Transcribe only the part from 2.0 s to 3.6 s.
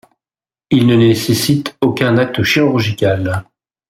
acte chirurgical.